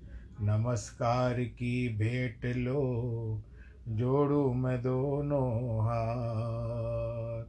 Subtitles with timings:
[0.43, 3.41] नमस्कार की भेंट लो,
[3.87, 7.45] जोड़ू मैं दोनों हाथ,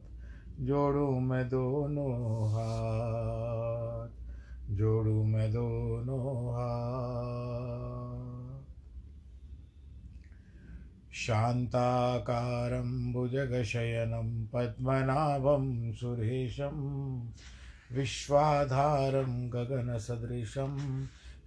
[0.61, 4.09] जोड़ू मैं दोनों हाथ,
[4.71, 8.63] जोड़ू मैं दोनों हाथ।
[11.13, 17.21] शान्ताकारं भुजगशयनं, पद्मनाभं सुरेशं,
[17.93, 21.07] विश्वाधारं गगनसदृशं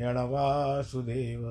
[0.00, 1.42] वासुदेव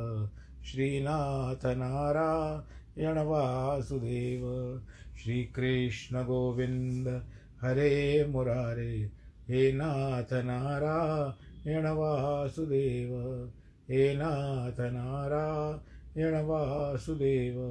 [0.63, 4.43] श्रीनाथ नारायण वासुदेव
[5.17, 7.07] श्रीकृष्ण गोविन्द
[7.61, 9.11] हरे मुरारे,
[9.47, 13.13] हे नाथ नारायण वासुदेव
[13.89, 17.61] हे नाथ नारायण वासुदेव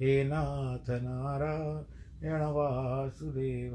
[0.00, 3.74] हे नाथ नारायण वासुदेव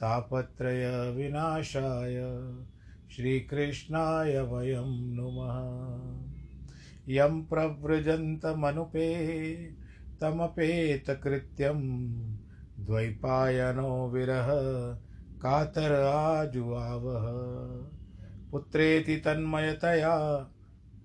[0.00, 2.44] तापत्रयविनाशाय
[3.10, 5.74] श्रीकृष्णाय वयं नुमः।
[7.08, 9.14] यं प्रव्रजन्तमनुपे
[10.20, 11.80] तमपेतकृत्यं
[12.80, 14.48] द्वैपायनो विरह
[15.42, 17.26] कातर आजुआवह।
[18.50, 20.48] पुत्रेति तन्मयतया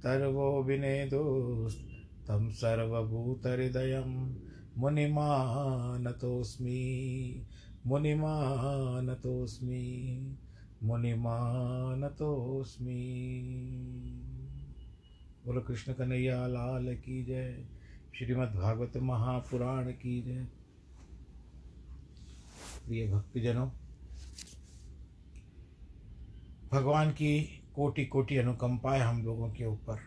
[0.04, 1.76] तर्वो विनेदोस्
[2.32, 4.36] सर्वभूतहृदयं
[4.78, 7.46] मुनिमानतोऽस्मि।
[7.90, 9.80] मुनिमानतोऽस्मि
[10.84, 11.72] मुनिमानतोऽस्मि
[15.46, 17.68] बोलो कृष्ण कन्हैया, लाल की जय।
[18.16, 20.48] श्रीमद् भागवत महापुराण की जय।
[22.86, 23.70] प्रिय भक्तजनों,
[26.72, 30.00] भगवान की कोटि कोटि अनुकंपाएँ हम लोगों के ऊपर।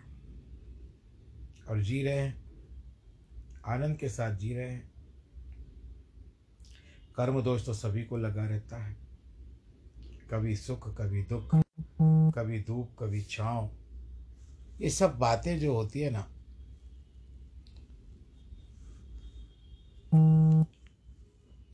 [1.70, 2.44] और जी रहे हैं,
[3.66, 4.91] आनंद के साथ जी रहे हैं।
[7.16, 8.96] कर्म दोष तो सभी को लगा रहता है।
[10.30, 11.54] कभी सुख, कभी दुख,
[12.34, 13.70] कभी धूप, कभी छाँव।
[14.80, 16.26] ये सब बातें जो होती है ना,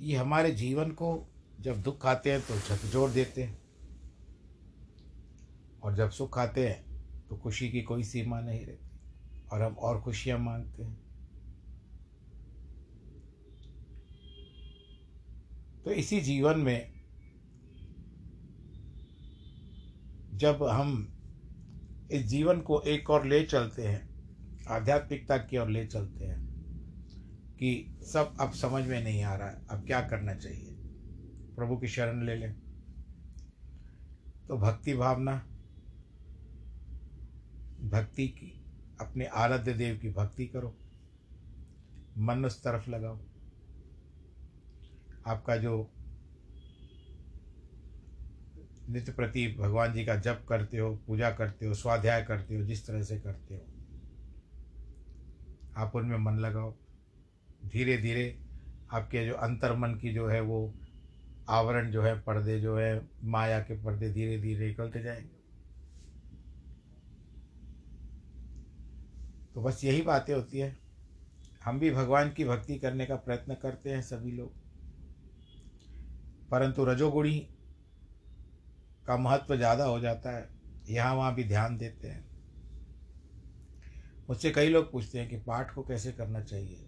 [0.01, 1.29] ये हमारे जीवन को
[1.61, 3.59] जब दुख आते हैं तो झकझोर देते हैं।
[5.83, 8.89] और जब सुख आते हैं तो खुशी की कोई सीमा नहीं रहती।
[9.53, 11.08] और हम और खुशियाँ मांगते हैं।
[15.89, 16.93] तो इसी जीवन में
[20.35, 21.09] जब हम
[22.11, 24.09] इस जीवन को एक और ले चलते हैं,
[24.69, 26.47] आध्यात्मिकता की ओर ले चलते हैं,
[27.55, 30.77] कि सब अब समझ में नहीं आ रहा है अब क्या करना चाहिए?
[31.57, 32.55] प्रभु की शरण ले लें।
[34.49, 35.37] तो भक्ति भावना,
[37.83, 38.65] भक्ति की,
[39.01, 40.79] अपने आराध्य देव की भक्ति करो।
[42.19, 43.28] मन उस तरफ़ लगाओ।
[45.29, 45.91] आपका जो
[48.89, 52.87] नित्य प्रति भगवान जी का जप करते हो, पूजा करते हो, स्वाध्याय करते हो, जिस
[52.87, 53.61] तरह से करते हो,
[55.77, 56.75] आप उनमें मन लगाओ।
[57.67, 58.39] धीरे धीरे
[58.91, 60.75] आपके जो अंतर मन की जो है वो
[61.49, 65.39] आवरण जो है, पर्दे जो है, माया के पर्दे धीरे धीरे निकलते जाएँगे।
[69.55, 70.79] तो बस यही बातें होती है।
[71.65, 74.58] हम भी भगवान की भक्ति करने का प्रयत्न करते हैं, सभी लोग।
[76.51, 77.39] परंतु रजोगुणी
[79.07, 80.49] का महत्व ज़्यादा हो जाता है।
[80.89, 82.27] यहाँ वहाँ भी ध्यान देते हैं।
[84.29, 86.85] मुझसे कई लोग पूछते हैं कि पाठ को कैसे करना चाहिए?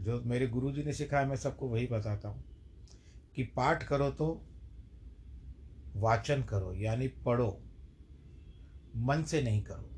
[0.00, 2.44] जो मेरे गुरु जी ने सिखाया, मैं सबको वही बताता हूँ
[3.36, 4.26] कि पाठ करो तो
[5.96, 7.50] वाचन करो, यानी पढ़ो।
[8.96, 9.88] मन से नहीं करो।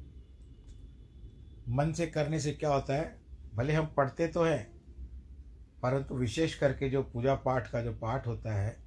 [1.68, 3.20] मन से करने से क्या होता है?
[3.54, 4.66] भले हम पढ़ते तो हैं,
[5.82, 8.81] परंतु विशेष करके जो पूजा पाठ का जो पाठ होता है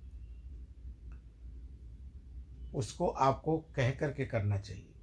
[2.75, 4.93] उसको आपको कह करके करना चाहिए।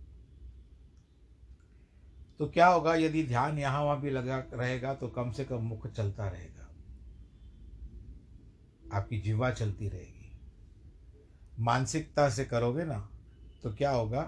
[2.40, 5.86] तो क्या होगा, यदि ध्यान यहाँ वहाँ भी लगा रहेगा तो कम से कम मुख
[5.86, 6.68] चलता रहेगा।
[8.92, 10.30] आपकी जीवा चलती रहेगी।
[11.58, 12.98] मानसिकता से करोगे ना
[13.62, 14.22] तो क्या होगा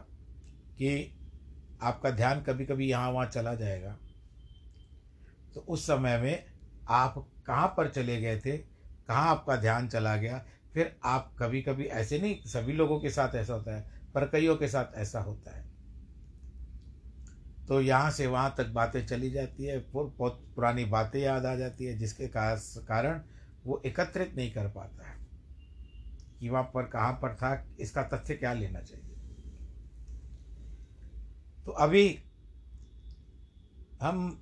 [0.78, 1.10] कि
[1.82, 3.96] आपका ध्यान कभी कभी यहाँ वहाँ चला जाएगा।
[5.54, 6.44] तो उस समय में
[6.88, 7.14] आप
[7.46, 10.44] कहाँ पर चले गए थे, कहाँ आपका ध्यान चला गया
[10.74, 14.56] फिर आप कभी कभी ऐसे नहीं, सभी लोगों के साथ ऐसा होता है, पर कईयों
[14.56, 15.62] के साथ ऐसा होता है।
[17.68, 21.84] तो यहाँ से वहाँ तक बातें चली जाती है बहुत पुरानी बातें याद आ जाती
[21.84, 23.20] है, जिसके कारण
[23.66, 25.16] वो एकत्रित नहीं कर पाता है
[26.40, 29.12] कि वहाँ पर कहाँ पर था, इसका तथ्य क्या लेना चाहिए।
[31.66, 32.18] तो अभी
[34.02, 34.40] हम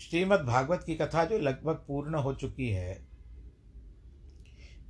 [0.00, 3.11] श्रीमद् भागवत की कथा जो लगभग पूर्ण हो चुकी है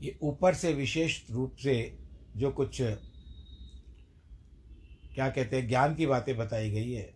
[0.02, 1.99] ये ऊपर से विशेष रूप से
[2.37, 2.82] जो कुछ,
[5.14, 7.14] क्या कहते हैं, ज्ञान की बातें बताई गई है,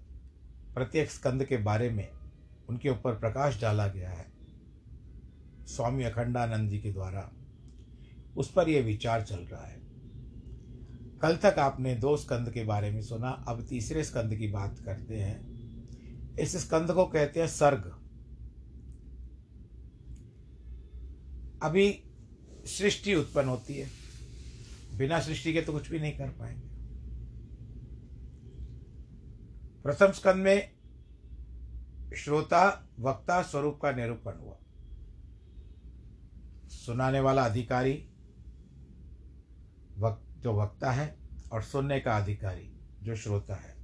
[0.75, 2.09] प्रत्येक स्कंद के बारे में
[2.69, 4.27] उनके ऊपर प्रकाश डाला गया है,
[5.67, 7.33] स्वामी अखंडानंद जी के द्वारा।
[8.37, 9.81] उस पर यह विचार चल रहा है।
[11.23, 15.17] कल तक आपने दो स्कंद के बारे में सुना, अब तीसरे स्कंद की बात करते
[15.17, 15.57] हैं।
[16.39, 18.03] इस स्कंद को कहते हैं सर्ग।
[21.63, 22.03] अभी
[22.67, 23.91] सृष्टि उत्पन्न होती है।
[24.95, 26.67] बिना सृष्टि के तो कुछ भी नहीं कर पाएँगे।
[29.83, 30.77] प्रथम स्कंद में
[32.17, 34.57] श्रोता, वक्ता स्वरूप का निरूपण हुआ।
[36.69, 38.09] सुनाने वाला अधिकारी
[39.99, 41.19] वक्त जो वक्ता है
[41.53, 43.77] और सुनने का अधिकारी, जो श्रोता है।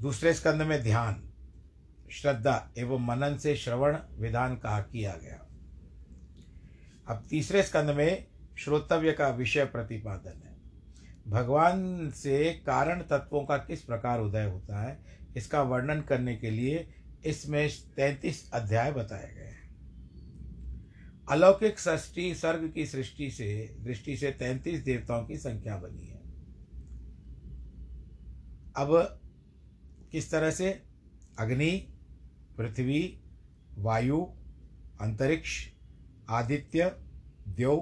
[0.00, 1.30] दूसरे स्कंद में ध्यान,
[2.12, 5.43] श्रद्धा एवं मनन से श्रवण विधान कहा किया गया।
[7.08, 8.26] अब तीसरे स्कंद में
[8.58, 10.54] श्रोतव्य का विषय प्रतिपादन है।
[11.28, 14.98] भगवान से कारण तत्वों का किस प्रकार उदय होता है,
[15.36, 16.94] इसका वर्णन करने के लिए
[17.24, 19.76] इसमें तैंतीस अध्याय बताए गए हैं।
[21.28, 26.22] अलौकिक सृष्टि, सर्ग की सृष्टि से, दृष्टि से तैंतीस देवताओं की संख्या बनी है।
[28.76, 29.20] अब
[30.12, 30.82] किस तरह से?
[31.38, 31.92] अग्नि,
[32.58, 33.20] पृथ्वी,
[33.78, 34.26] वायु,
[35.00, 35.73] अंतरिक्ष
[36.30, 36.96] आदित्य,
[37.48, 37.76] देव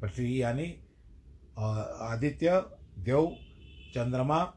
[0.00, 0.84] पृथ्वी यानी
[1.58, 2.64] आदित्य,
[2.98, 3.36] देव,
[3.94, 4.54] चंद्रमा,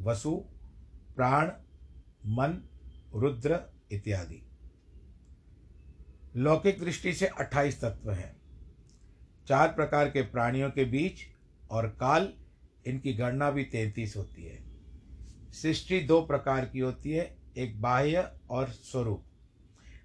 [0.00, 0.44] वसु,
[1.16, 1.46] प्राण,
[2.26, 2.68] मन,
[3.14, 3.60] रुद्र
[3.92, 4.42] इत्यादि।
[6.36, 8.36] लौकिक दृष्टि से अट्ठाईस तत्व हैं।
[9.48, 11.20] चार प्रकार के प्राणियों के बीच
[11.70, 12.32] और काल,
[12.86, 14.64] इनकी गणना भी तैंतीस होती है।
[15.52, 19.24] सृष्टि दो प्रकार की होती है, एक बाह्य और स्वरूप।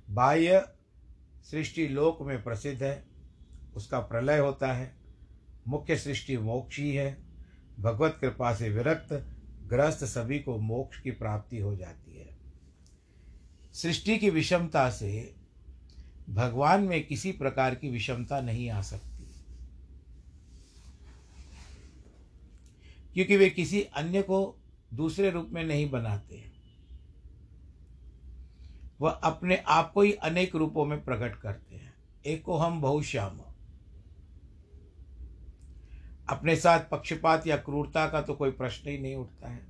[0.10, 0.75] बाह्य
[1.52, 3.06] सृष्टि लोक में प्रसिद्ध है,
[3.76, 4.96] उसका प्रलय होता है,
[5.68, 7.18] मुख्य सृष्टि मोक्ष ही है,
[7.80, 9.14] भगवत कृपा से विरक्त,
[9.68, 12.38] ग्रस्त सभी को मोक्ष की प्राप्ति हो जाती है।
[13.74, 15.36] सृष्टि की विषमता से
[16.30, 19.26] भगवान में किसी प्रकार की विषमता नहीं आ सकती।
[23.14, 24.58] क्योंकि वे किसी अन्य को
[24.94, 26.55] दूसरे रूप में नहीं बनाते।
[29.02, 31.94] वह अपने आप को ही अनेक रूपों में प्रकट करते हैं।
[32.26, 33.40] एक हम बहुश्याम।
[36.30, 39.68] अपने साथ पक्षपात या क्रूरता का तो कोई प्रश्न ही नहीं उठता है।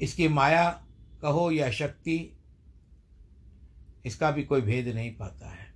[0.00, 0.86] इसकी माया
[1.22, 2.38] कहो या शक्ति,
[4.04, 5.74] इसका भी कोई भेद नहीं पाता है।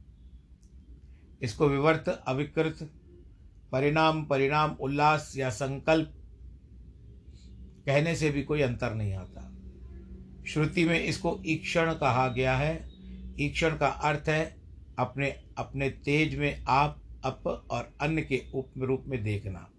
[1.42, 2.90] इसको विवर्त, अविकृत,
[3.72, 6.14] परिणाम परिणाम, उल्लास या संकल्प
[7.86, 9.49] कहने से भी कोई अंतर नहीं आता।
[10.48, 12.90] श्रुति में इसको ईक्षण कहा गया है।
[13.40, 14.56] ईक्षण का अर्थ है
[14.98, 19.70] अपने अपने तेज में आप, अप और अन्य के उप रूप में देखना।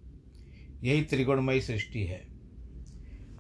[0.83, 2.25] यही त्रिगुणमयी सृष्टि है।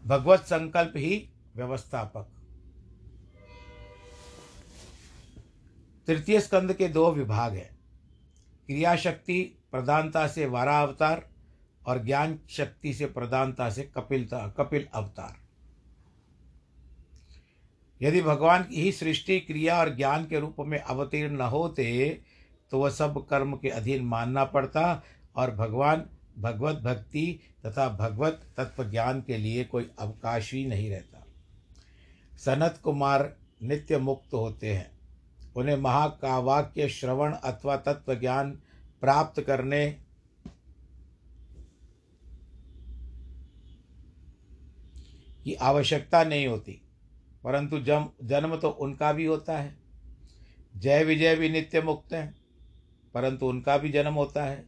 [0.05, 2.27] भगवत संकल्प ही व्यवस्थापक।
[6.07, 7.79] तृतीय स्कंद के दो विभाग हैं।
[8.67, 11.29] क्रिया शक्ति प्रधानता से वारा अवतार
[11.85, 15.40] और ज्ञान शक्ति से प्रधानता से कपिलता, कपिल अवतार।
[18.01, 22.21] यदि भगवान की ही सृष्टि, क्रिया और ज्ञान के रूप में अवतीर्ण न होते
[22.71, 25.03] तो वह सब कर्म के अधीन मानना पड़ता
[25.35, 26.05] और भगवान
[26.39, 31.25] भगवत भक्ति तथा भगवत तत्व ज्ञान के लिए कोई अवकाश ही नहीं रहता।
[32.37, 34.91] सनत कुमार नित्य मुक्त होते हैं।
[35.55, 38.51] उन्हें महाकावाक्य श्रवण अथवा तत्व ज्ञान
[39.01, 39.89] प्राप्त करने
[45.43, 46.81] की आवश्यकता नहीं होती।
[47.43, 49.77] परंतु जम, जन्म तो उनका भी होता है।
[50.77, 52.35] जय विजय भी नित्य मुक्त हैं,
[53.13, 54.65] परंतु उनका भी जन्म होता है।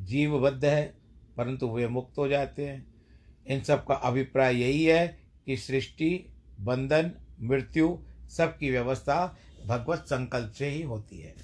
[0.00, 0.94] जीवबद्ध है,
[1.36, 2.94] परंतु वे मुक्त हो जाते हैं।
[3.46, 10.68] इन सब का अभिप्राय यही है कि सृष्टि, बंधन, मृत्यु सबकी व्यवस्था भगवत संकल्प से
[10.68, 11.34] ही होती है।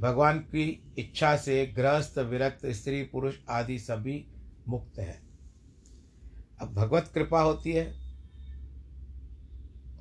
[0.00, 4.26] भगवान की इच्छा से गृहस्थ, विरक्त, स्त्री, पुरुष आदि सभी
[4.68, 5.22] मुक्त है।
[6.60, 8.03] अब भगवत कृपा होती है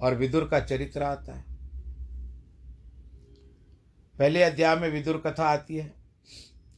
[0.04, 1.46] और विदुर का चरित्र आता है।
[4.20, 5.94] पहले अध्याय में विदुर कथा आती है।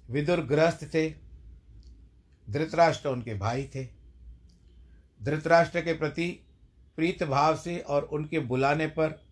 [0.09, 1.13] विदुर गृहस्थ थे।
[2.49, 3.87] धृतराष्ट्र उनके भाई थे।
[5.23, 6.47] धृतराष्ट्र के प्रति
[6.95, 9.25] प्रीत भाव से और उनके बुलाने पर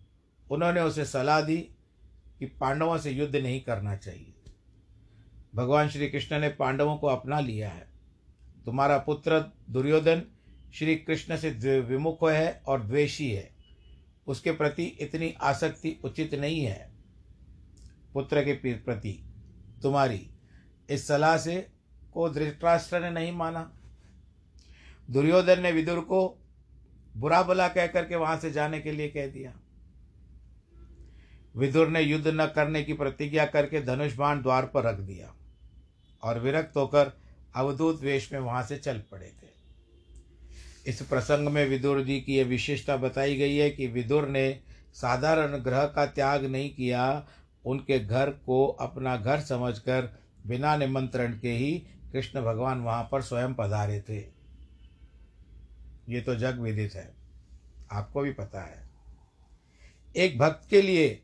[0.50, 1.58] उन्होंने उसे सलाह दी
[2.38, 4.34] कि पांडवों से युद्ध नहीं करना चाहिए।
[5.54, 7.88] भगवान श्री कृष्ण ने पांडवों को अपना लिया है।
[8.64, 10.22] तुम्हारा पुत्र दुर्योधन
[10.74, 13.53] श्री कृष्ण से विमुख है और द्वेषी है।
[14.26, 16.90] उसके प्रति इतनी आसक्ति उचित नहीं है।
[18.14, 19.12] पुत्र के प्रति
[19.82, 20.28] तुम्हारी
[20.90, 21.56] इस सलाह से
[22.12, 23.70] को धृतराष्ट्र ने नहीं माना।
[25.10, 26.26] दुर्योधन ने विदुर को
[27.16, 29.52] बुरा भला कह करके वहाँ से जाने के लिए कह दिया।
[31.56, 35.34] विदुर ने युद्ध न करने की प्रतिज्ञा करके धनुष बाण द्वार पर रख दिया
[36.22, 37.12] और विरक्त होकर
[37.54, 39.43] अवधूत वेश में वहाँ से चल पड़े थे।
[40.86, 44.60] इस प्रसंग में विदुर जी की यह विशेषता बताई गई है कि विदुर ने
[44.94, 47.26] साधारण ग्रह का त्याग नहीं किया,
[47.64, 50.08] उनके घर को अपना घर समझकर
[50.46, 51.72] बिना निमंत्रण के ही
[52.12, 54.18] कृष्ण भगवान वहाँ पर स्वयं पधारे थे।
[56.08, 57.12] ये तो जग विदित है,
[57.92, 58.82] आपको भी पता है।
[60.14, 61.22] एक भक्त के लिए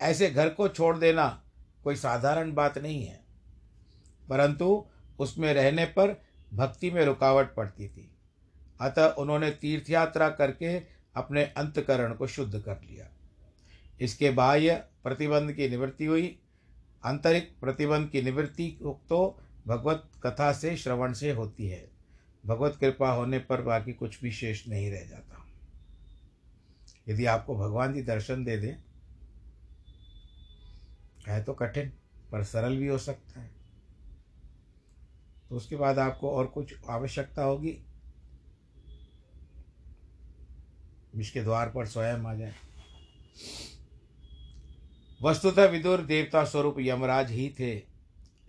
[0.00, 1.26] ऐसे घर को छोड़ देना
[1.84, 3.20] कोई साधारण बात नहीं है,
[4.28, 4.84] परंतु
[5.18, 6.16] उसमें रहने पर
[6.54, 8.08] भक्ति में रुकावट पड़ती थी।
[8.80, 10.76] अतः उन्होंने तीर्थ यात्रा करके
[11.16, 13.08] अपने अंतकरण को शुद्ध कर लिया।
[14.00, 14.74] इसके बाह्य
[15.04, 16.38] प्रतिबंध की निवृत्ति हुई।
[17.04, 21.90] आंतरिक प्रतिबंध की निवृत्ति तो भगवत कथा से श्रवण से होती है।
[22.46, 25.44] भगवत कृपा होने पर बाकी कुछ भी शेष नहीं रह जाता।
[27.08, 28.74] यदि आपको भगवान जी दर्शन दे दें,
[31.28, 31.92] है तो कठिन,
[32.32, 33.50] पर सरल भी हो सकता है।
[35.48, 37.78] तो उसके बाद आपको और कुछ आवश्यकता होगी।
[41.16, 42.54] जिसके द्वार पर स्वयं आ जाए।
[45.22, 47.82] वस्तुतः विदुर देवता स्वरूप यमराज ही थे।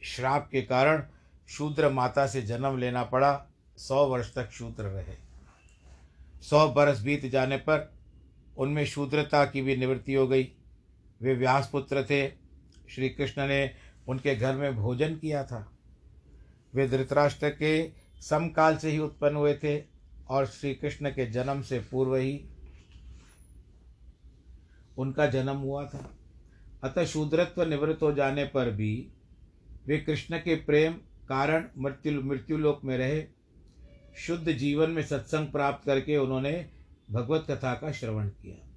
[0.03, 1.03] श्राप के कारण
[1.50, 5.15] शूद्र माता से जन्म लेना पड़ा। सौ वर्ष तक शूद्र रहे।
[6.41, 7.93] सौ बरस बीत जाने पर
[8.58, 10.51] उनमें शूद्रता की भी निवृत्ति हो गई।
[11.22, 12.29] वे व्यासपुत्र थे।
[12.89, 13.72] श्री कृष्ण ने
[14.08, 15.72] उनके घर में भोजन किया था।
[16.75, 17.91] वे धृतराष्ट्र के
[18.22, 19.84] समकाल से ही उत्पन्न हुए थे
[20.29, 22.46] और श्री कृष्ण के जन्म से पूर्व ही
[24.97, 26.17] उनका जन्म हुआ था।
[26.83, 29.07] अतः शूद्रत्व निवृत्त हो जाने पर भी
[29.88, 30.93] वे कृष्ण के प्रेम,
[31.27, 33.25] कारण, मृत्यु मृत्युलोक में रहे।
[34.17, 36.69] शुद्ध जीवन में सत्संग प्राप्त करके उन्होंने
[37.12, 38.69] भगवत कथा का श्रवण किया।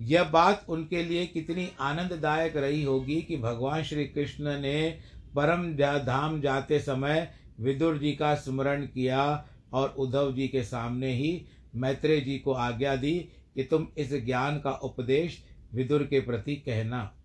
[0.00, 4.98] यह बात उनके लिए कितनी आनंददायक रही होगी कि भगवान श्री कृष्ण ने
[5.34, 5.74] परम
[6.04, 12.20] धाम जाते समय विदुर जी का स्मरण किया और उद्धव जी के सामने ही मैत्रेय
[12.20, 15.44] जी को आज्ञा दी कि तुम इस ज्ञान का उपदेश
[15.74, 17.16] विदुर के प्रति कहना।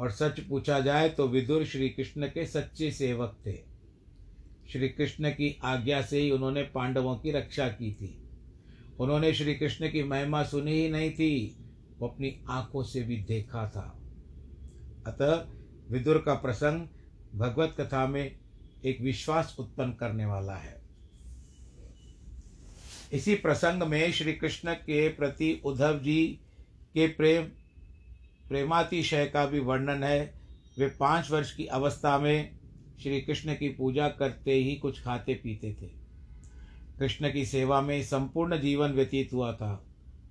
[0.00, 3.74] और सच पूछा जाए तो विदुर श्री कृष्ण के सच्चे सेवक थे।
[4.72, 8.20] श्री कृष्ण की आज्ञा से ही उन्होंने पांडवों की रक्षा की थी।
[9.00, 11.56] उन्होंने श्री कृष्ण की महिमा सुनी ही नहीं थी।
[11.98, 14.00] वो अपनी आँखों से भी देखा था।
[15.06, 15.46] अतः
[15.90, 16.88] विदुर का प्रसंग
[17.34, 18.38] भगवत कथा में
[18.84, 20.83] एक विश्वास उत्पन्न करने वाला है।
[23.12, 26.26] इसी प्रसंग में श्री कृष्ण के प्रति उद्धव जी
[26.94, 27.42] के प्रेम,
[28.48, 30.34] प्रेमातिशय का भी वर्णन है।
[30.78, 32.58] वे पाँच वर्ष की अवस्था में
[33.02, 35.86] श्री कृष्ण की पूजा करते ही कुछ खाते पीते थे।
[36.98, 39.86] कृष्ण की सेवा में संपूर्ण जीवन व्यतीत हुआ था।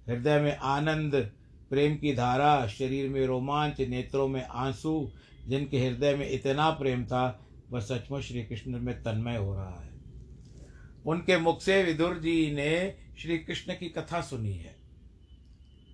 [0.08, 1.32] हृदय में आनंद,
[1.70, 5.12] प्रेम की धारा, शरीर में रोमांच, नेत्रों में आँसू,
[5.48, 9.93] जिनके हृदय में इतना प्रेम था, वह सचमुच श्री कृष्ण में तन्मय हो रहा है।
[11.06, 14.76] उनके मुख से विदुर जी ने श्री कृष्ण की कथा सुनी है।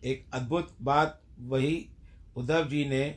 [0.03, 1.89] एक अद्भुत बात वही
[2.35, 3.09] उद्धव जी ने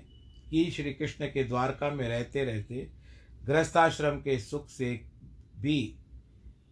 [0.51, 2.91] की श्री कृष्ण के द्वारका में रहते रहते
[3.45, 5.05] गृहस्थाश्रम के सुख से
[5.57, 5.99] भी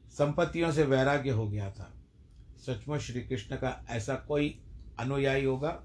[0.09, 1.93] संपत्तियों से वैराग्य हो गया था।
[2.59, 4.61] सचमुच श्री कृष्ण का ऐसा कोई
[4.99, 5.83] अनुयायी होगा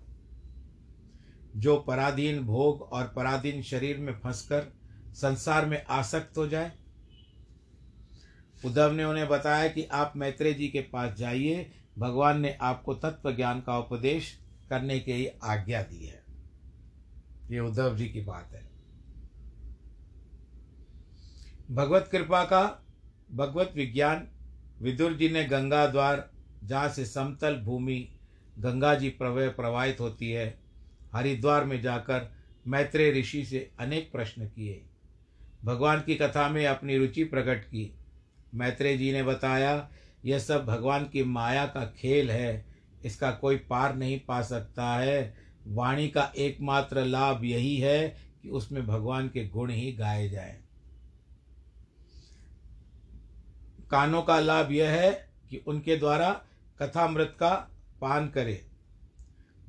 [1.56, 4.74] जो पराधीन भोग और पराधीन शरीर में फंसकर
[5.14, 6.72] संसार में आसक्त हो जाए?
[8.66, 13.36] उद्धव ने उन्हें बताया कि आप मैत्रेय जी के पास जाइए। भगवान ने आपको तत्व
[13.36, 16.24] ज्ञान का उपदेश करने के आज्ञा दी है।
[17.52, 18.70] ये उद्धव जी की बात है।
[21.72, 22.86] भगवत कृपा का,
[23.32, 24.28] भगवत विज्ञान,
[24.82, 26.32] विदुर जी ने गंगा द्वार,
[26.64, 28.10] जहाँ से समतल भूमि
[28.60, 30.60] गंगा जी प्रवय प्रवाहित होती है,
[31.14, 32.32] हरिद्वार में जाकर
[32.68, 34.86] मैत्रेय ऋषि से अनेक प्रश्न किए।
[35.66, 37.98] भगवान की कथा में अपनी रुचि प्रकट की।
[38.56, 39.90] मैत्रेय जी ने बताया,
[40.26, 42.66] यह सब भगवान की माया का खेल है,
[43.06, 45.38] इसका कोई पार नहीं पा सकता है।
[45.68, 50.62] वाणी का एकमात्र लाभ यही है कि उसमें भगवान के गुण ही गाए जाए।
[53.92, 56.42] कानों का लाभ यह है कि उनके द्वारा
[56.82, 58.66] कथामृत का पान करे।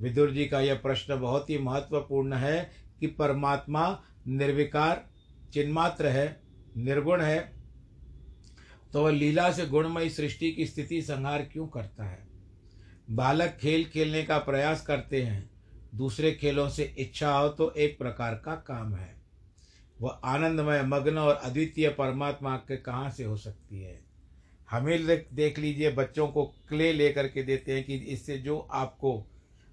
[0.01, 2.71] विदुर जी का यह प्रश्न बहुत ही महत्वपूर्ण है
[3.01, 5.07] कि परमात्मा निर्विकार,
[5.53, 6.41] चिन्मात्र है,
[6.77, 7.56] निर्गुण है
[8.97, 12.19] तो वह लीला से गुणमयी सृष्टि की स्थिति संहार क्यों करता है?
[13.11, 15.51] बालक खेल खेलने का प्रयास करते हैं,
[15.95, 19.11] दूसरे खेलों से इच्छा हो तो एक प्रकार का काम है।
[20.01, 23.99] वह आनंदमय मग्न और अद्वितीय परमात्मा के कहाँ से हो सकती है?
[24.71, 29.13] हमें देख लीजिए, बच्चों को क्ले लेकर के देते हैं कि इससे जो आपको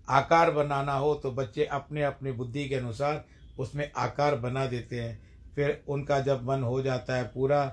[0.07, 3.23] आकार बनाना हो तो बच्चे अपने अपने बुद्धि के अनुसार
[3.59, 5.21] उसमें आकार बना देते हैं।
[5.55, 7.63] फिर उनका जब मन हो जाता है पूरा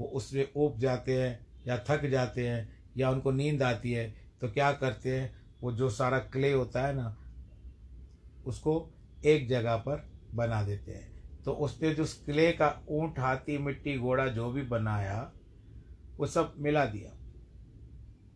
[0.00, 4.48] वो उसमें ऊब जाते हैं या थक जाते हैं या उनको नींद आती है तो
[4.48, 5.40] क्या करते हैं?
[5.62, 7.16] वो जो सारा क्ले होता है ना,
[8.46, 8.90] उसको
[9.24, 14.26] एक जगह पर बना देते हैं। तो उसने जो क्ले का ऊँट, हाथी, मिट्टी, घोड़ा
[14.26, 15.32] जो भी बनाया,
[16.16, 17.10] वो सब मिला दिया।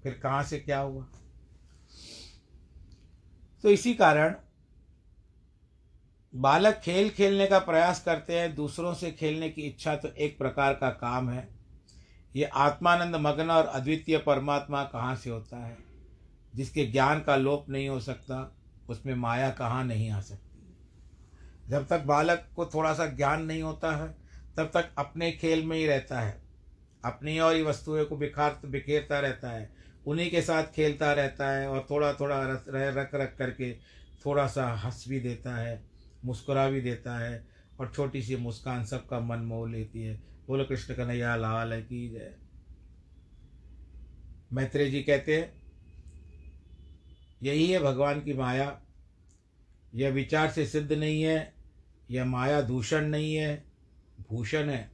[0.02, 1.04] फिर कहाँ से क्या हुआ?
[3.62, 4.34] तो इसी कारण
[6.34, 10.74] बालक खेल खेलने का प्रयास करते हैं, दूसरों से खेलने की इच्छा तो एक प्रकार
[10.74, 11.53] का काम है।
[12.36, 15.78] ये आत्मानंद मग्न और अद्वितीय परमात्मा कहाँ से होता है?
[16.54, 18.56] जिसके ज्ञान का लोप नहीं हो सकता,
[18.88, 20.76] उसमें माया कहाँ नहीं आ सकती?
[21.68, 24.14] जब तक बालक को थोड़ा सा ज्ञान नहीं होता है,
[24.56, 26.42] तब तक अपने खेल में ही रहता है।
[27.04, 31.68] अपनी और ही वस्तुओं को बिखार, बिखेरता रहता है। उन्हीं के साथ खेलता रहता है
[31.68, 33.74] और थोड़ा थोड़ा रख रख करके
[34.26, 35.84] थोड़ा सा हंस भी देता है,
[36.24, 37.48] मुस्कुरा भी देता है
[37.80, 42.34] और छोटी सी मुस्कान सबका मन मोह लेती है। बोलो कृष्ण कन्हैया लाल की जय।
[44.52, 45.62] मैत्रेय जी कहते हैं,
[47.42, 48.82] यही है भगवान की माया।
[49.94, 51.54] यह विचार से सिद्ध नहीं है,
[52.10, 53.64] यह माया दूषण नहीं है,
[54.30, 54.90] भूषण है।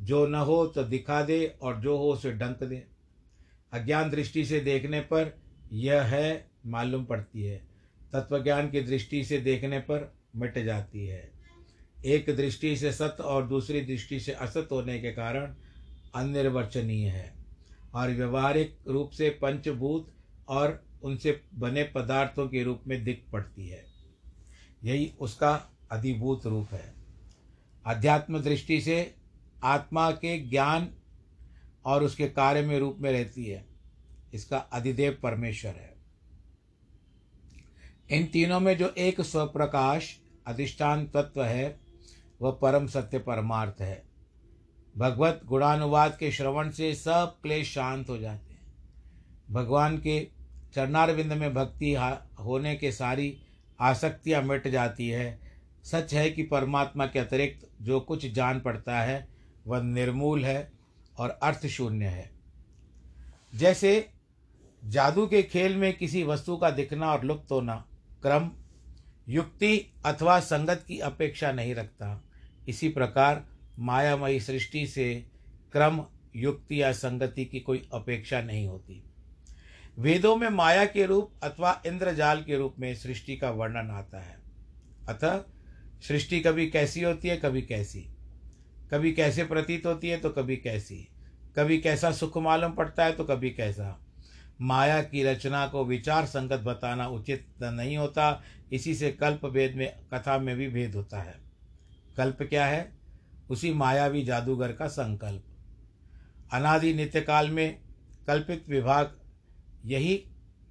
[0.00, 2.86] जो न हो तो दिखा दे और जो हो उसे डंक दे।
[3.72, 5.38] अज्ञान दृष्टि से देखने पर
[5.72, 7.68] यह है, मालूम पड़ती है।
[8.12, 11.39] तत्वज्ञान की दृष्टि से देखने पर मिट जाती है।
[12.04, 15.54] एक दृष्टि से सत्य और दूसरी दृष्टि से असत होने के कारण
[16.14, 17.34] अनिर्वचनीय है।
[17.94, 20.14] और व्यवहारिक रूप से पंचभूत
[20.48, 23.84] और उनसे बने पदार्थों के रूप में दिख पड़ती है।
[24.84, 26.94] यही उसका अधिभूत रूप है।
[27.86, 29.14] अध्यात्म दृष्टि से
[29.64, 30.90] आत्मा के ज्ञान
[31.84, 33.66] और उसके कार्य में रूप में रहती है।
[34.34, 35.94] इसका अधिदेव परमेश्वर है।
[38.10, 41.89] इन तीनों में जो एक स्वप्रकाश अधिष्ठान तत्व है
[42.42, 44.02] वह परम सत्य परमार्थ है।
[44.98, 48.60] भगवत गुणानुवाद के श्रवण से सब क्लेश शांत हो जाते हैं।
[49.50, 50.28] भगवान के
[50.74, 51.94] चरणारविंद में भक्ति
[52.44, 53.42] होने के सारी
[53.80, 55.40] आसक्तियाँ मिट जाती है।
[55.84, 59.28] सच है कि परमात्मा के अतिरिक्त जो कुछ जान पड़ता है,
[59.66, 60.72] वह निर्मूल है
[61.18, 62.30] और अर्थ शून्य है।
[63.54, 64.10] जैसे
[64.84, 67.86] जादू के खेल में किसी वस्तु का दिखना और लुप्त होना
[68.22, 68.50] क्रम,
[69.28, 72.24] युक्ति अथवा संगत की अपेक्षा नहीं रखता।
[72.70, 73.46] इसी प्रकार
[73.78, 75.26] मायामयी सृष्टि से
[75.72, 76.04] क्रम,
[76.36, 79.04] युक्ति या संगति की कोई अपेक्षा नहीं होती।
[79.98, 84.38] वेदों में माया के रूप अथवा इंद्रजाल के रूप में सृष्टि का वर्णन आता है।
[85.08, 85.44] अतः
[86.08, 88.00] सृष्टि कभी कैसी होती है, कभी कैसी।
[88.90, 91.08] कभी कैसे प्रतीत होती है तो कभी कैसी।
[91.56, 94.06] कभी कैसा सुख मालूम पड़ता है तो कभी कैसा।
[94.60, 99.96] माया की रचना को विचार संगत बताना उचित नहीं होता। इसी से कल्प भेद में,
[100.14, 101.49] कथा में भी भेद होता है।
[102.20, 102.92] कल्प क्या है?
[103.50, 105.44] उसी मायावी जादूगर का संकल्प।
[106.52, 107.80] अनादि नित्य काल में
[108.26, 109.16] कल्पित विभाग
[109.84, 110.14] यही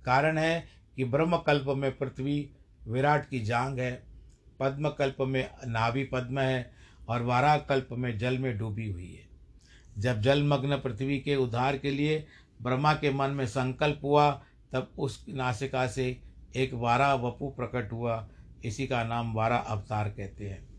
[0.05, 2.49] कारण है कि ब्रह्म कल्प में पृथ्वी
[2.87, 4.03] विराट की जांग है
[4.59, 6.71] पद्म कल्प में नाभि पद्म है
[7.09, 9.27] और वारा कल्प में जल में डूबी हुई है।
[9.97, 12.27] जब जलमग्न पृथ्वी के उद्धार के लिए
[12.61, 14.31] ब्रह्मा के मन में संकल्प हुआ,
[14.71, 16.21] तब उस नासिका से
[16.55, 18.29] एक वारा वपु प्रकट हुआ।
[18.65, 20.78] इसी का नाम वारा अवतार कहते हैं।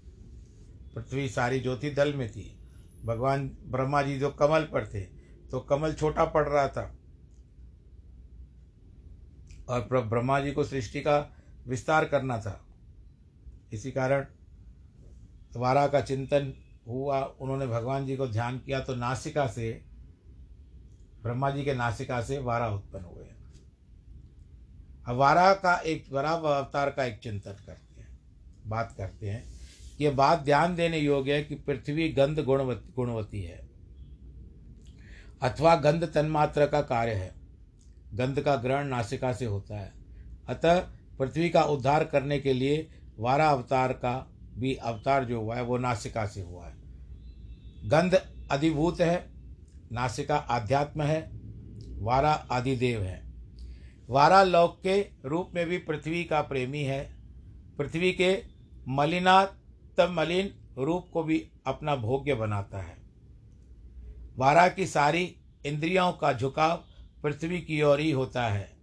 [0.94, 2.58] पृथ्वी सारी ज्योति दल में थी।
[3.04, 5.00] भगवान ब्रह्मा जी जो कमल पर थे
[5.50, 6.94] तो कमल छोटा पड़ रहा था।
[9.68, 11.18] और ब्रह्मा जी को सृष्टि का
[11.68, 12.60] विस्तार करना था।
[13.72, 14.26] इसी कारण
[15.56, 16.52] वारा का चिंतन
[16.88, 19.70] हुआ, उन्होंने भगवान जी को ध्यान किया तो नासिका से,
[21.22, 23.26] ब्रह्मा जी के नासिका से वारा उत्पन्न हुए।
[25.06, 28.18] अब वारा का एक, वरा अवतार का एक चिंतन करते हैं,
[28.66, 29.59] बात करते हैं।
[30.00, 33.70] यह बात ध्यान देने योग्य है कि पृथ्वी गंध गुणवती गुणवती है।
[35.42, 37.34] अथवा गंध तन्मात्र का कार्य है।
[38.14, 39.92] गंध का ग्रहण नासिका से होता है।
[40.48, 40.78] अतः
[41.18, 45.78] पृथ्वी का उद्धार करने के लिए वारा अवतार का भी अवतार जो हुआ है, वो
[45.78, 46.74] नासिका से हुआ है।
[47.88, 48.14] गंध
[48.50, 49.30] अधिभूत है,
[49.92, 51.30] नासिका आध्यात्म है,
[52.02, 53.32] वारा आदिदेव है।
[54.08, 57.16] वारा लोक के रूप में भी पृथ्वी का प्रेमी है।
[57.78, 58.42] पृथ्वी के
[59.98, 62.96] मलिनातम मलिन रूप को भी अपना भोग्य बनाता है।
[64.36, 66.84] वारा की सारी इंद्रियों का झुकाव
[67.22, 68.76] पृथ्वी की ओर ही होता है।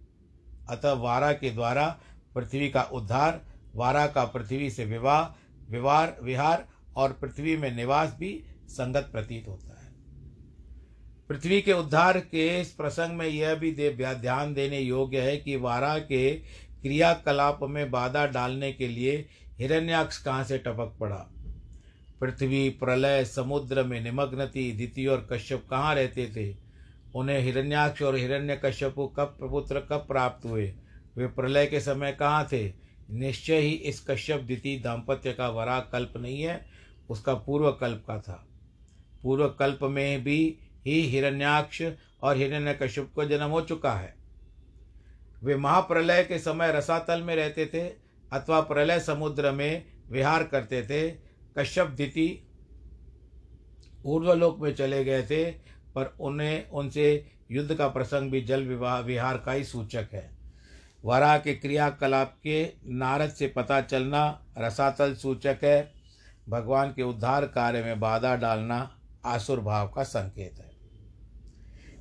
[0.68, 2.00] अतः वारा के द्वारा
[2.34, 5.24] पृथ्वी का उद्धार वारा का पृथ्वी से विवाह,
[5.70, 9.92] विवार, विहार और पृथ्वी में निवास भी संगत प्रतीत होता है।
[11.28, 15.56] पृथ्वी के उद्धार के इस प्रसंग में यह भी दे ध्यान देने योग्य है कि
[15.56, 16.34] वारा के
[16.82, 21.30] क्रियाकलाप में बाधा डालने के लिए हिरण्याक्ष कहाँ से टपक पड़ा?
[22.20, 26.56] पृथ्वी, प्रलय, समुद्र में निमग्न थी दिति और कश्यप कहाँ रहते थे?
[27.14, 30.74] उन्हें हिरण्याक्ष और हिरण्य कश्यप कब पुत्र कब प्राप्त हुए?
[31.16, 32.72] वे प्रलय के समय कहाँ थे?
[33.10, 36.66] निश्चय ही इस कश्यप द्वितीय दाम्पत्य का वरा कल्प नहीं है,
[37.10, 38.46] उसका पूर्व कल्प का था।
[39.22, 41.82] पूर्व कल्प में भी ही हिरण्याक्ष
[42.22, 44.14] और हिरण्य कश्यप को जन्म हो चुका है।
[45.42, 51.10] वे महाप्रलय के समय रसातल में रहते थे अथवा प्रलय समुद्र में विहार करते थे,
[51.58, 52.48] कश्यप दिति
[54.04, 55.50] ऊर्ध्वलोक में चले गए थे,
[55.94, 60.30] पर उन्हें, उनसे युद्ध का प्रसंग भी जल विवाह, विहार का ही सूचक है।
[61.04, 65.92] वरा के क्रियाकलाप के नारद से पता चलना रसातल सूचक है।
[66.48, 70.67] भगवान के उद्धार कार्य में बाधा डालना आसुर भाव का संकेत है।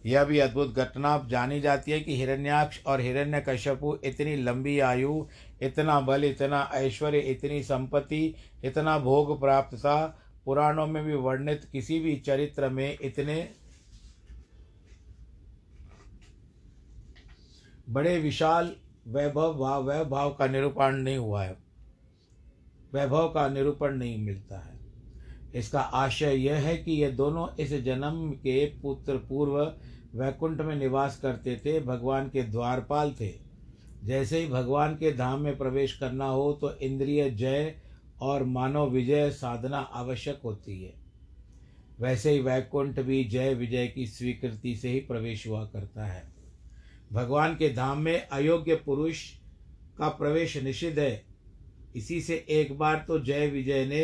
[0.07, 5.25] यह भी अद्भुत घटना। जानी जाती है कि हिरण्याक्ष और हिरण्य कश्यपु इतनी लंबी आयु,
[5.61, 11.99] इतना बल, इतना ऐश्वर्य, इतनी संपत्ति, इतना भोग प्राप्त था, पुराणों में भी वर्णित किसी
[11.99, 13.49] भी चरित्र में इतने
[17.89, 18.75] बड़े विशाल
[19.07, 21.57] वैभव भाव वैभव का निरूपण नहीं हुआ है।
[22.93, 24.76] वैभव का निरूपण नहीं मिलता है।
[25.55, 29.57] इसका आशय यह है कि ये दोनों इस जन्म के पुत्र पूर्व
[30.15, 33.33] वैकुंठ में निवास करते थे, भगवान के द्वारपाल थे।
[34.03, 37.75] जैसे ही भगवान के धाम में प्रवेश करना हो तो इंद्रिय जय
[38.21, 40.93] और मानव विजय साधना आवश्यक होती है।
[41.99, 46.23] वैसे ही वैकुंठ भी जय विजय की स्वीकृति से ही प्रवेश हुआ करता है।
[47.13, 49.23] भगवान के धाम में अयोग्य पुरुष
[49.97, 51.25] का प्रवेश निषिद्ध है।
[51.95, 54.03] इसी से एक बार तो जय विजय ने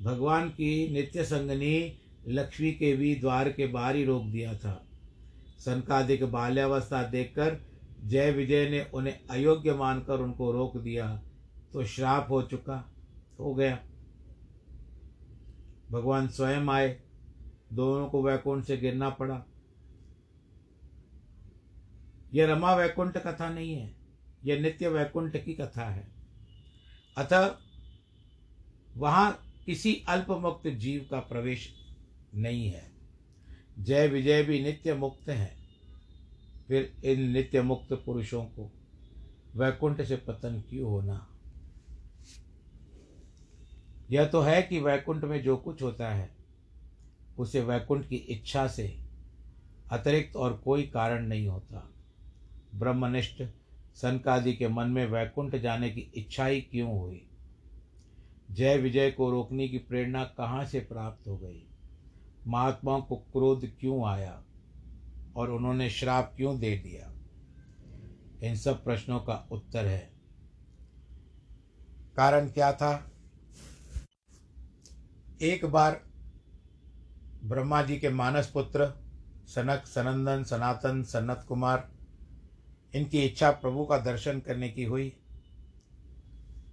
[0.00, 4.72] भगवान की नित्य संगनी लक्ष्मी के भी द्वार के बाहर ही रोक दिया था।
[5.58, 7.60] संकादिक बाल्यावस्था देखकर
[8.04, 11.14] जय विजय ने उन्हें अयोग्य मानकर उनको रोक दिया
[11.72, 12.84] तो श्राप हो चुका,
[13.38, 13.78] हो गया।
[15.90, 16.88] भगवान स्वयं आए,
[17.72, 19.42] दोनों को वैकुंठ से गिरना पड़ा।
[22.34, 23.94] यह रमा वैकुंठ कथा नहीं है,
[24.44, 26.06] यह नित्य वैकुंठ की कथा है।
[27.16, 27.54] अतः
[28.96, 31.74] वहाँ किसी अल्पमुक्त जीव का प्रवेश
[32.34, 32.92] नहीं है।
[33.78, 35.56] जय विजय भी नित्य मुक्त हैं।
[36.68, 38.72] फिर इन नित्य मुक्त पुरुषों को
[39.56, 41.28] वैकुंठ से पतन क्यों होना?
[44.10, 46.30] यह तो है कि वैकुंठ में जो कुछ होता है,
[47.38, 49.00] उसे वैकुंठ की इच्छा से
[49.90, 51.94] अतिरिक्त और कोई कारण नहीं होता।
[52.74, 53.42] ब्रह्मनिष्ठ
[53.94, 57.29] सनकादि के मन में वैकुंठ जाने की इच्छा ही क्यों हुई?
[58.50, 61.68] जय विजय को रोकने की प्रेरणा कहाँ से प्राप्त हो गई?
[62.46, 64.44] महात्माओं को क्रोध क्यों आया?
[65.36, 67.12] और उन्होंने श्राप क्यों दे दिया?
[68.48, 70.10] इन सब प्रश्नों का उत्तर है।
[72.16, 73.12] कारण क्या था?
[75.42, 76.04] एक बार
[77.44, 79.04] ब्रह्मा जी के मानस पुत्र,
[79.46, 81.90] सनक, सनंदन, सनातन सनत कुमार,
[82.94, 85.19] इनकी इच्छा प्रभु का दर्शन करने की हुई।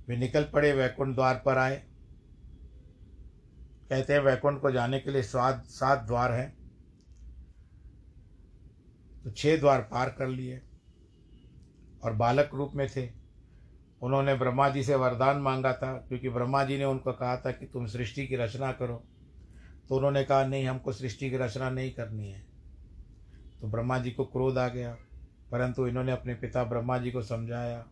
[0.08, 1.76] वे निकल पड़े वैकुंठ द्वार पर आए।
[3.90, 6.58] कहते हैं, वैकुंठ को जाने के लिए स्वाद सात द्वार हैं।
[9.24, 10.62] तो छह द्वार पार कर लिए
[12.04, 13.10] और बालक रूप में थे।
[14.02, 17.66] उन्होंने ब्रह्मा जी से वरदान मांगा था, क्योंकि ब्रह्मा जी ने उनको कहा था कि
[17.66, 19.04] तुम सृष्टि की रचना करो।
[19.90, 22.46] तो उन्होंने कहा, नहीं, हमको सृष्टि की रचना नहीं करनी है।
[23.62, 24.98] तो ब्रह्मा जी को क्रोध आ गया,
[25.52, 27.86] परंतु इन्होंने अपने पिता ब्रह्मा जी को समझाया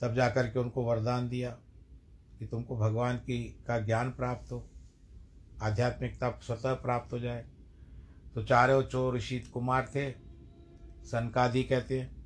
[0.00, 1.50] तब जाकर के उनको वरदान दिया
[2.38, 4.70] कि तुमको भगवान की का ज्ञान प्राप्त हो,
[5.62, 7.46] आध्यात्मिकता स्वतः प्राप्त हो जाए।
[8.34, 10.12] तो चारों चोर ऋषि कुमार थे,
[11.04, 12.16] सनकादि कहते हैं।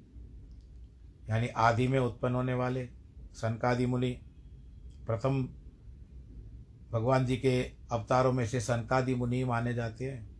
[1.30, 2.88] यानी आदि में उत्पन्न होने वाले
[3.33, 4.11] सनकादि मुनि,
[5.06, 5.48] प्रथम
[6.92, 10.30] भगवान जी के अवतारों में से सनकादि मुनि माने जाते हैं।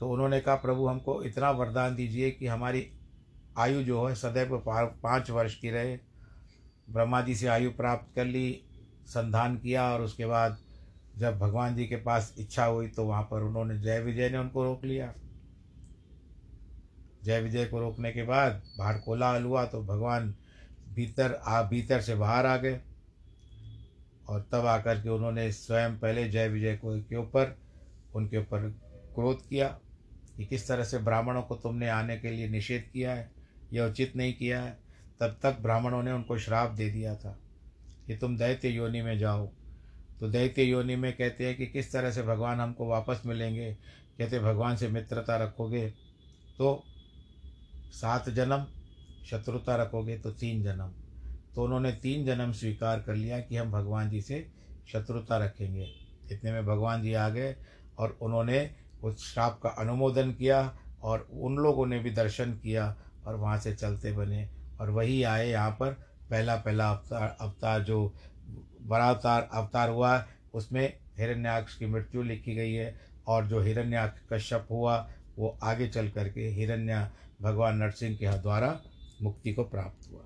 [0.00, 2.90] तो उन्होंने कहा, प्रभु, हमको इतना वरदान दीजिए कि हमारी
[3.58, 4.64] आयु जो है सदैव
[5.02, 6.13] पाँच वर्ष की रहे
[6.88, 8.62] ब्रह्मा जी से आयु प्राप्त कर ली,
[9.06, 10.58] संधान किया और उसके बाद
[11.18, 14.64] जब भगवान जी के पास इच्छा हुई तो वहाँ पर उन्होंने जय विजय ने उनको
[14.64, 15.12] रोक लिया।
[17.24, 20.34] जय विजय को रोकने के बाद बाहर कोलाहल हुआ तो भगवान
[20.94, 22.80] भीतर आ, भीतर से बाहर आ गए
[24.28, 27.56] और तब आकर के उन्होंने स्वयं पहले जय विजय को के ऊपर,
[28.14, 28.68] उनके ऊपर
[29.14, 29.68] क्रोध किया
[30.36, 33.30] कि किस तरह से ब्राह्मणों को तुमने आने के लिए निषेध किया है,
[33.72, 34.83] यह उचित नहीं किया है।
[35.20, 37.38] तब तक ब्राह्मणों ने उनको श्राप दे दिया था
[38.06, 39.46] कि तुम दैत्य योनि में जाओ।
[40.20, 43.72] तो दैत्य योनि में कहते हैं कि किस तरह से भगवान हमको वापस मिलेंगे?
[44.18, 45.88] कहते, भगवान से मित्रता रखोगे
[46.58, 46.82] तो
[47.92, 48.66] सात जन्म,
[49.26, 50.92] शत्रुता रखोगे तो तीन जन्म।
[51.54, 54.46] तो उन्होंने तीन जन्म स्वीकार कर लिया कि हम भगवान जी से
[54.92, 55.86] शत्रुता रखेंगे।
[56.32, 57.54] इतने में भगवान जी आ गए
[57.98, 58.74] और उन्होंने
[59.04, 62.96] उस श्राप का अनुमोदन किया और उन लोगों ने भी दर्शन किया
[63.26, 64.48] और वहाँ से चलते बने।
[64.80, 65.92] और वही आए यहाँ पर।
[66.30, 68.14] पहला पहला अवतार अवतार जो
[68.82, 70.86] बड़ा अवतार अवतार हुआ, उसमें
[71.18, 72.94] हिरण्याक्ष की मृत्यु लिखी गई है
[73.26, 74.96] और जो हिरण्याक्ष कश्यप हुआ,
[75.38, 77.08] वो आगे चल करके हिरण्य
[77.42, 78.78] भगवान नरसिंह के द्वारा
[79.22, 80.22] मुक्ति को प्राप्त हुआ।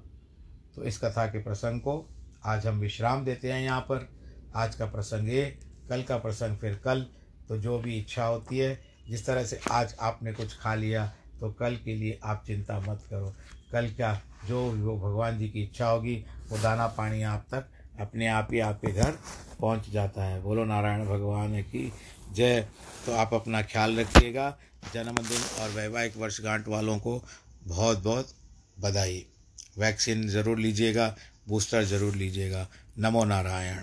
[0.74, 2.04] तो इस कथा के प्रसंग को
[2.46, 4.08] आज हम विश्राम देते हैं यहाँ पर।
[4.56, 5.44] आज का प्रसंग ये,
[5.88, 7.06] कल का प्रसंग फिर कल।
[7.48, 11.06] तो जो भी इच्छा होती है, जिस तरह से आज आपने कुछ खा लिया
[11.40, 13.34] तो कल के लिए आप चिंता मत करो।
[13.72, 14.12] कल क्या
[14.48, 16.14] जो वो भगवान जी की इच्छा होगी,
[16.50, 17.66] वो दाना पानी आप तक
[18.00, 19.18] अपने आप ही आपके घर
[19.60, 21.92] पहुँच जाता है। बोलो, नारायण भगवान की
[22.32, 22.60] जय।
[23.06, 24.48] तो आप अपना ख्याल रखिएगा।
[24.94, 27.22] जन्मदिन और वैवाहिक वर्षगांठ वालों को
[27.66, 28.34] बहुत बहुत
[28.80, 29.24] बधाई।
[29.78, 31.14] वैक्सीन ज़रूर लीजिएगा,
[31.48, 32.66] बूस्टर ज़रूर लीजिएगा।
[32.98, 33.82] नमो नारायण।